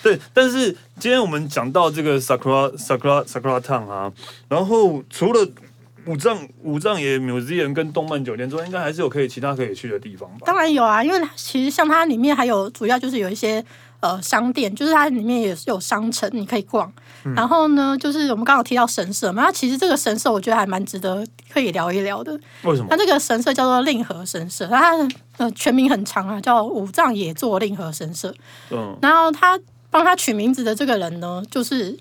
[0.03, 4.13] 对，但是今天我们讲到这个 Sakura Sakura Sakura Town 啊，
[4.49, 5.47] 然后除了
[6.07, 10.47] 五藏五藏野 Museum 跟动漫酒店之外，应该还是有可以其他可以去的地方吧？
[10.47, 13.65] 当然有啊，因为其实像它里面还有主要就是有一些。
[14.07, 16.93] 呃，商店就是它里面也是有商城，你可以逛。
[17.25, 22.33] 嗯、然后呢，就是我们刚刚提到神社嘛，那其实这个神社我觉得还蛮值得可以聊一聊的。
[22.63, 22.87] 为什么？
[22.89, 24.93] 它这个神社叫做令和神社，它
[25.39, 28.33] 呃全名很长啊，叫五藏野座令和神社。
[28.71, 28.97] 嗯。
[29.03, 29.59] 然后他
[29.91, 31.99] 帮他取名字的这个人呢，就是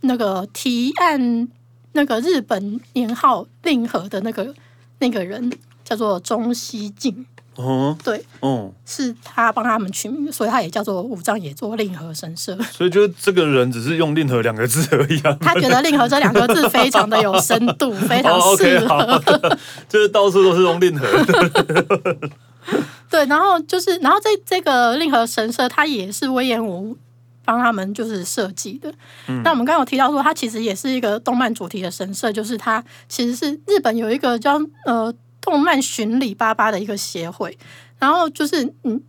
[0.00, 1.48] 那个提案
[1.92, 4.54] 那个日本年号令和的那个
[5.00, 5.52] 那个人，
[5.84, 7.26] 叫做中西进。
[7.56, 12.58] 哦，对，哦，是他帮他们取名，所以他也叫做五藏野作令和神社。
[12.72, 15.36] 所以，就这个人只是用“令和”两个字而已啊。
[15.40, 18.94] 他觉得“令和”这两个字非常的有深度，非常适合。
[18.96, 21.06] 哦 okay, 就是到处都是用“令和”。
[23.08, 26.96] 对，然后就是，然后这这个令和神社，它也是隈研吾
[27.44, 28.92] 帮他们就是设计的。
[29.28, 35.14] 嗯、那我们刚刚有提到说，它其实也是一个动漫主题的神社，就是它其实是日本有一个叫呃。
[35.43, 37.57] 动漫巡礼八八的一个协会，
[37.97, 39.01] 然后就是嗯，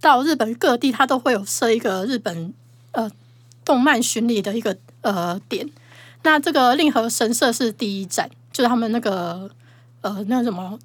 [0.00, 2.52] 到日本各地，它都会有设一个日本
[2.92, 3.10] 呃
[3.64, 5.68] 动漫巡礼的一个呃点。
[6.22, 9.50] 那这个令和神社是第一站，就是他们那个
[10.02, 10.78] 呃那个什么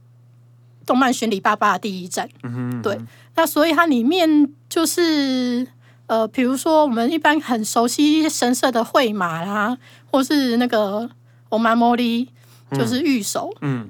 [0.86, 2.30] 动漫巡礼八八的第一站。
[2.44, 3.00] 嗯哼，对。
[3.36, 5.68] 那所以它里面就是
[6.08, 9.78] 呃，比如说我们一般很熟悉神社的绘马啦，
[10.10, 11.10] 或是那个
[11.50, 12.28] おまもり，
[12.72, 13.54] 就是御守。
[13.62, 13.82] 嗯。
[13.84, 13.90] 嗯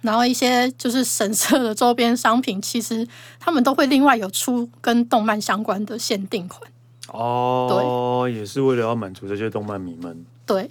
[0.00, 3.06] 然后一些就是 神社的周边商品，其实
[3.38, 6.60] 他们都会另外有出跟动漫相关的限定款。
[7.08, 10.24] 哦，对，也是为了要满足这些动漫迷们。
[10.46, 10.70] 对，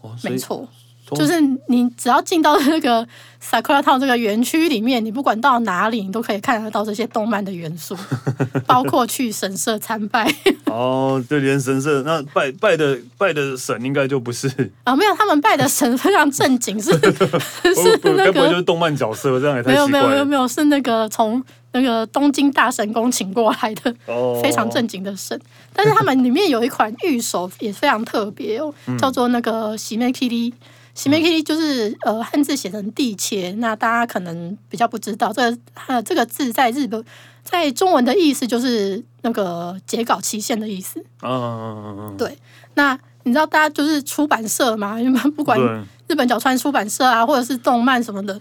[0.00, 0.68] 哦，没错。
[1.14, 3.06] 就是你只要进到那个
[3.40, 7.96] Sakura Town 这个园区里面，你不管到哪里，你都可以看得到这些动漫的元素，
[8.66, 10.28] 包括去神社参拜。
[10.64, 14.48] 哦，对，连神社那拜拜的拜的神应该就不是
[14.82, 21.42] 啊，没有，他们拜的神非常正经，是 是那个就是动漫角色，这样也太没有没有没有没有是那个从
[21.72, 25.40] 那个东京大神宫请过来的，哦，非常正经的神。
[25.72, 30.52] 但是他们里面有一款御守也非常特别哦，叫做那个喜面 Kiri。
[30.96, 37.04] 喜梅 Kiri 就是呃汉字写成地切，那大家可能比较不知道，这个呃这个字在日本
[37.44, 40.98] 在中文的意思就是那个截稿期限的意思。
[41.22, 42.16] 嗯嗯嗯嗯。
[42.16, 42.38] 对，
[42.74, 44.98] 那你知道大家就是出版社嘛？
[44.98, 45.60] 因 为不管
[46.08, 48.40] 日本角川出版社啊，或者是动漫什么的，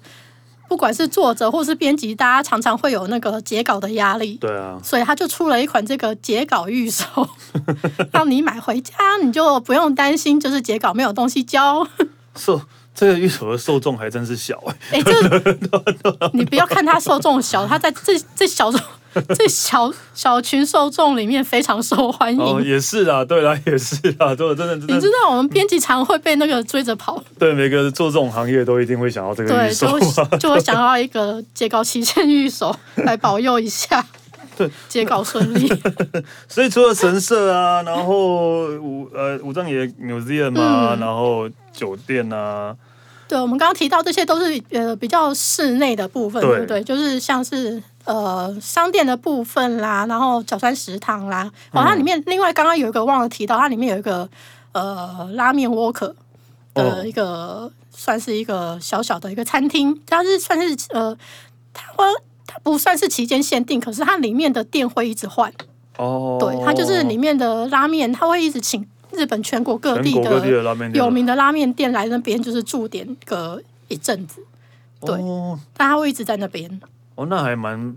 [0.70, 4.36] 不管是作者或是编辑，大家常常会有那个截稿的压力。
[4.38, 4.80] 对啊。
[4.82, 7.06] 所以他就出了一款这个截稿预售，
[8.14, 11.86] 让你买回家，你就不用担心，就是截稿没有东西交。
[12.36, 12.62] 受
[12.94, 18.80] 这个玉手的受众还真是小哎、欸，这 你不要看他受众小，他在这这小众
[19.36, 22.42] 这小小群受众里面非常受欢迎。
[22.42, 24.94] 哦，也是啊，对啦，也是啊，对，真的真的。
[24.94, 27.22] 你知道我们编辑常会被那个追着跑。
[27.40, 34.06] 对，每个做这种行业都一定会想要这个御守，对，就就会想要一个截稿期限御守来保佑一下。
[34.58, 35.70] 对，截稿顺利。
[36.48, 42.76] 所以除了神社啊，然后武呃武藏野 Museum 啊，嗯、然后酒店啊，
[43.28, 46.84] 对，我们刚刚提到这些都是呃比较室内的部分，对，不对？
[46.84, 54.28] 就是像是呃商店的部分啦，然后角川食堂啦，哦，它里面另外刚刚有一个忘了提到，它里面有一个
[54.72, 56.14] 呃拉面 Walker
[56.74, 61.18] 的一个、哦、算是一个小小的一个餐厅，它是算是呃
[61.74, 62.06] 它会。
[62.48, 65.52] 它不算是期间限定，可是它里面的店会一直换。
[65.98, 74.42] 哦，对，它就是里面的拉面，它会一直请日本全国各地的有名的拉面店来那边，就是驻点个一阵子。
[75.02, 76.82] 对，哦、但他会一直在那边。
[77.16, 77.96] 哦，那还蛮，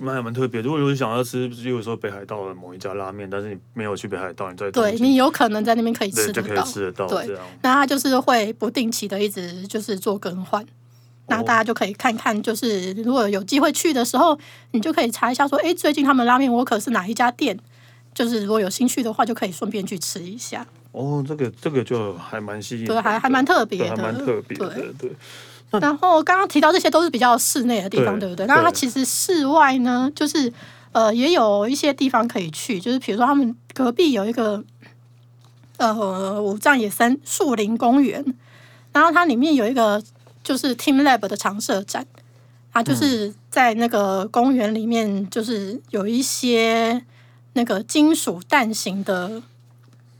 [0.00, 0.60] 那还蛮特别。
[0.60, 7.06] 如果有想要吃，比如说北海道的某一家拉面，但是你没有去北海道，你在对你有可能在那边可以吃得到，就可以吃得到。
[7.06, 10.64] 对，那他就是会不定期的一直就是做更换。
[11.28, 14.36] 那大家就可以看看，就是如果有机会去的时候，
[14.72, 17.58] 你就可以查一下，说，哎，最近他们拉面 Walker 是哪一家店？
[18.14, 20.66] 就是如果有兴趣的话，就可以顺便去吃一下。
[20.92, 25.10] 哦，这个这个就还蛮吸引，对，还还蛮特别的，还蛮特别的，对。
[25.70, 28.46] 对然后刚刚提到这些都是比较室内的地方，对，对不对？
[28.46, 30.52] 那它其实室外呢，就是
[30.92, 34.62] 呃也有一些地方可以去，就是比如说他们隔壁有一个
[35.78, 38.22] 呃五藏野森树林公园，
[38.92, 40.02] 然后它里面有一个
[40.44, 42.06] 就是 teamLab 的常设展，
[42.70, 47.02] 它，就是在那个公园里面，就是有一些
[47.54, 49.42] 那个金属蛋形的。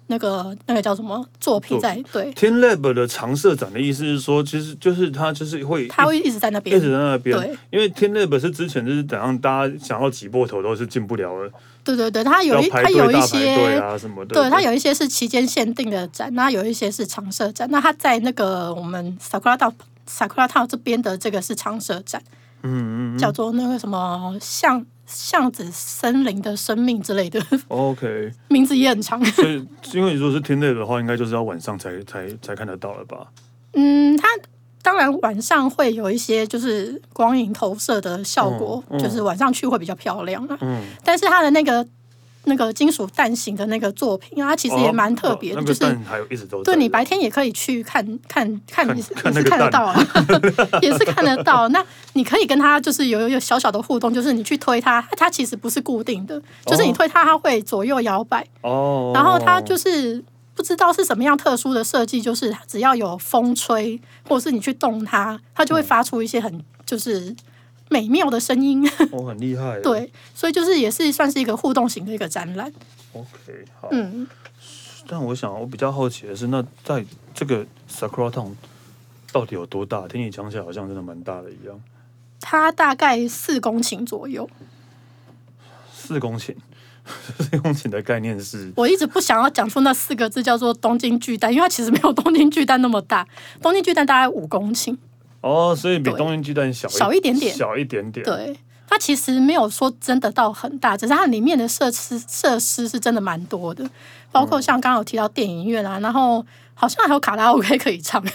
[0.09, 7.35] 那个那个叫什么作品在对 teamLab 的常设展的意思是说，其实就是他就是会他会一直在那边，一直在那边。
[7.35, 11.51] 对，因为 teamLab 是之前就是怎样，大家想要挤破头都是进不了的。
[11.83, 17.67] 对对对，他有一他有一些对啊什么的，对他有一些是期间限定的展，那有一些是常设展。
[17.71, 19.73] 那他在那个我们 Sakura Town
[20.07, 22.23] Sakura Town 这边的这个是常设展，
[22.65, 24.85] 嗯嗯，叫做那个什么像。
[25.07, 29.23] 巷子森林的生命之类的，OK， 名字也很长。
[29.25, 33.27] 所以，因为你说是天类的话，应该就是要晚上才才才看得到了吧？
[33.75, 34.27] 嗯，它
[34.83, 40.59] 当然晚上会有一些就是光影投射的效果，嗯嗯、就是晚上去会比较漂亮啊。
[40.61, 41.87] 嗯，但是它的那个。
[42.45, 45.99] 那个金属蛋形的那个作品啊，它其实也蛮特别的，就是
[46.65, 49.97] 对你白天也可以去看看看，也是看得到啊，
[50.83, 51.69] 也是看得到。
[51.69, 51.85] 那
[52.15, 58.47] 你可以跟他就是有有小小的互动，就是你去推它，它其实不是固定的，就是你推它，它会左右摇摆。
[58.63, 60.23] 哦，然后它就是
[60.55, 67.35] 不知道是什么样特殊的设计，就是只要有风吹，或者是你去动它，它就会发出一些很就是。
[67.93, 68.83] 美妙的声音，
[69.13, 69.79] 哦，很厉害。
[69.85, 72.73] 对，所以就是也是算是一个互动型的一个展览。
[73.13, 73.89] OK，好。
[73.93, 74.27] 嗯，
[75.07, 78.55] 但我想我比较好奇的是，那在这个 Sakura Town
[79.31, 80.09] 到底有多大？
[80.09, 81.79] 听你讲起来好像真的蛮大的一样。
[82.41, 84.49] 它大概四公顷左右。
[85.95, 86.57] 四公顷，
[87.39, 88.73] 四公顷的概念是？
[88.75, 93.27] 我一直不想要讲出那四个字，叫做东京巨蛋，因为它其实没有东京巨蛋那么大。
[93.61, 94.97] 东京巨蛋大概五公顷。
[95.43, 98.25] 哦，所以比东京巨蛋小小一点点，小一点点。
[98.25, 98.57] 对，
[98.89, 103.85] 它其实没有说真的到很大，只是它里面的设施设施是真的蛮多的，
[104.31, 108.25] 包括像刚刚有提到电影院啊，然后好像还有卡拉 OK 可以唱。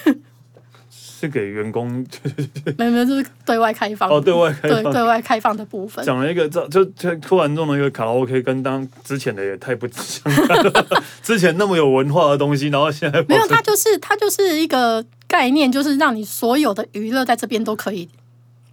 [1.20, 2.06] 是给员工？
[2.78, 4.08] 没有没有，就是对外开放。
[4.08, 6.06] 哦，对外开放，对对外开放的部分。
[6.06, 10.86] 讲了一个，就就突然弄了一个卡拉 OK，跟当之前的也太不相干了。
[11.24, 15.04] 之前那么有文化的东西，然后现在没有，它就是它就是一个。
[15.28, 18.08] 概念就是让你所有的娱乐在这边都可以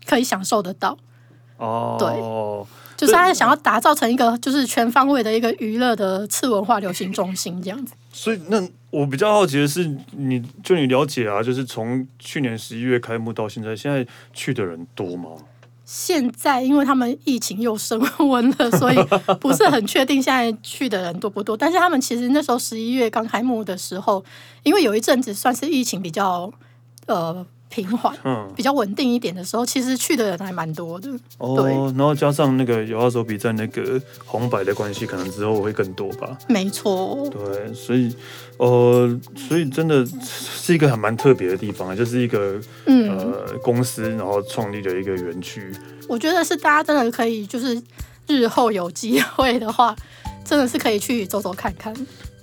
[0.06, 0.96] 可以享受得到
[1.56, 2.08] 哦，对，
[2.96, 7.94] 就是他想要打造成一个就是全方位的一个娱乐的次文化流行中心这样子。
[8.12, 15.30] 所以，那我比较好奇的是，你就你了解啊，就是从去年十一月开幕到现在，现在去的人多吗？
[15.84, 18.96] 现在因为他们疫情又升温了，所以
[19.38, 21.56] 不是很确定现在去的人多不多。
[21.56, 24.24] 但是他们其实那时候十一月刚开幕的时候，
[24.62, 26.50] 因为有一阵子算是疫情比较
[27.06, 31.10] 呃平缓，嗯，比较稳定一点的时候，其实去的人还蛮多的。
[31.38, 36.38] 哦，对然后加上那个 YOASOBI 在那个红白的关系，可能之后会更多吧。
[36.48, 37.28] 没错。
[37.30, 38.14] 对，所以
[38.58, 45.72] 呃，所以真的是一个还蛮特别的地方，就是一个嗯呃公司，然后创立的一个园区。
[46.08, 47.82] 我觉得是大家真的可以，就是
[48.28, 49.96] 日后有机会的话，
[50.44, 51.92] 真的是可以去走走看看。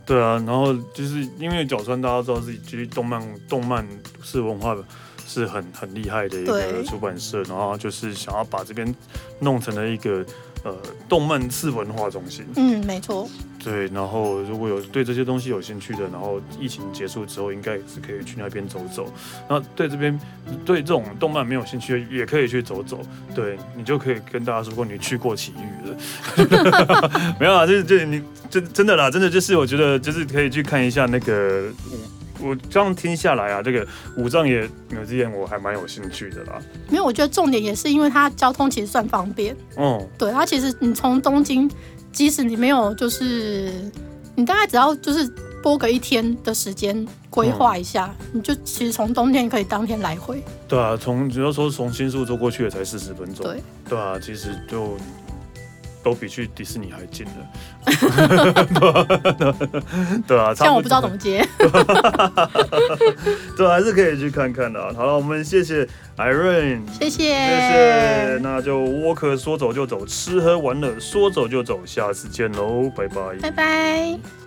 [0.04, 3.88] 对啊，然后就是因为角川大家知道自己其实动漫动漫
[4.22, 4.84] 是文化的。
[5.32, 8.94] 是很很厉害的一个出版社，然后就是想要把这边
[9.40, 10.26] 弄成了一个
[10.64, 10.76] 呃
[11.08, 12.46] 动漫次文化中心。
[12.58, 13.30] 嗯，没错。
[13.64, 19.06] 对，然后如果有对这些东西有兴趣的，然后疫情结束之后，应该也是可以去那边走走。
[19.48, 20.20] 然后对这边
[20.66, 23.00] 对这种动漫没有兴趣的，也可以去走走。
[23.34, 27.36] 对，你就可以跟大家说过你去过奇遇了。
[27.40, 31.72] 没有啊，就是就你真真的啦，真的就是我觉得就是可以去看一下那个。
[32.42, 33.88] 我这样听下来啊，这个
[34.18, 36.60] 五藏野 Museum 我还蛮有兴趣的啦。
[36.90, 39.56] 没有，我觉得重点也是因为它交通其实算方便。
[39.78, 41.70] 嗯，对，它其实你从东京，
[42.12, 43.72] 即使你没有就是
[44.36, 45.28] 你大概只要就是
[45.62, 50.44] 播个一天的时间规划一下，嗯、你就其实从冬天可以当天来回。
[50.68, 53.46] 对啊，从只要说从新宿坐过去也才四十分钟。
[53.46, 54.98] 对，对啊，其实就。
[56.04, 57.32] 都比去迪士尼还近了，
[60.28, 61.46] 对啊，像我不知道怎么接，
[63.56, 64.82] 对，还是可以去看看的。
[64.94, 65.88] 好了，我们谢谢
[66.18, 74.41] Irene，谢谢，谢谢，那就沃克说走就走，吃喝玩乐说走就走，下次见喽，拜拜，拜拜。